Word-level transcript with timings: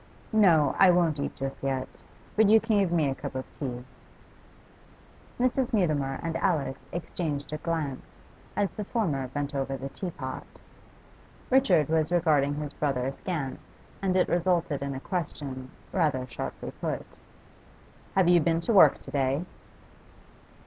'No; 0.33 0.75
I 0.79 0.89
won't 0.89 1.19
eat 1.19 1.35
just 1.35 1.61
yet. 1.61 2.01
But 2.35 2.49
you 2.49 2.59
can 2.59 2.79
give 2.79 2.91
me 2.91 3.07
a 3.07 3.13
cup 3.13 3.35
of 3.35 3.45
tea.' 3.59 3.85
Mrs. 5.39 5.73
Mutimer 5.73 6.19
and 6.23 6.37
Alice 6.37 6.87
exchanged 6.91 7.53
a 7.53 7.57
glance, 7.57 8.17
as 8.55 8.71
the 8.71 8.83
former 8.83 9.27
bent 9.27 9.53
over 9.53 9.77
the 9.77 9.89
teapot. 9.89 10.59
Richard 11.51 11.87
was 11.87 12.11
regarding 12.11 12.55
his 12.55 12.73
brother 12.73 13.05
askance, 13.05 13.69
and 14.01 14.17
it 14.17 14.27
resulted 14.27 14.81
in 14.81 14.95
a 14.95 14.99
question, 14.99 15.69
rather 15.93 16.25
sharply 16.25 16.71
put 16.81 17.05
'Have 18.15 18.27
you 18.27 18.39
been 18.41 18.61
to 18.61 18.73
work 18.73 18.97
to 18.97 19.11
day? 19.11 19.45